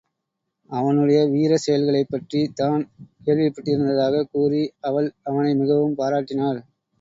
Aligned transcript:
அவனுடைய 0.69 1.19
வீரச் 1.25 1.63
செயல்களைப் 1.65 2.09
பற்றித் 2.09 2.55
தான் 2.55 2.81
கேள்விப்பட்டிருந்ததாகக் 3.25 4.31
கூறி, 4.31 4.63
அவள் 4.81 5.09
அவனை 5.23 5.53
மிகவும் 5.55 5.95
பாராட்டினாள். 5.95 6.61